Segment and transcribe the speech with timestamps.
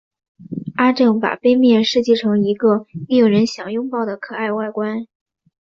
[0.77, 5.05] 阿正把杯面设计成一个令人想拥抱的可爱外观。